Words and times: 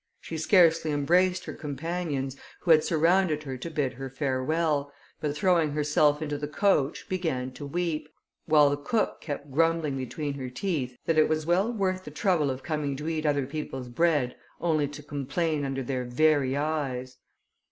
She 0.19 0.39
scarcely 0.39 0.89
embraced 0.89 1.45
her 1.45 1.53
companions, 1.53 2.35
who 2.61 2.71
had 2.71 2.83
surrounded 2.83 3.43
her 3.43 3.55
to 3.57 3.69
bid 3.69 3.93
her 3.93 4.09
farewell, 4.09 4.91
but 5.19 5.37
throwing 5.37 5.73
herself 5.73 6.23
into 6.23 6.39
the 6.39 6.47
coach 6.47 7.07
began 7.07 7.51
to 7.51 7.67
weep, 7.67 8.09
while 8.47 8.71
the 8.71 8.77
cook 8.77 9.21
kept 9.21 9.51
grumbling 9.51 9.97
between 9.97 10.33
her 10.33 10.49
teeth, 10.49 10.97
"that 11.05 11.19
it 11.19 11.29
was 11.29 11.45
well 11.45 11.71
worth 11.71 12.03
the 12.03 12.09
trouble 12.09 12.49
of 12.49 12.63
coming 12.63 12.95
to 12.95 13.07
eat 13.07 13.27
other 13.27 13.45
people's 13.45 13.89
bread 13.89 14.35
only 14.59 14.87
to 14.87 15.03
complain 15.03 15.63
under 15.63 15.83
their 15.83 16.03
very 16.05 16.57
eyes." 16.57 17.17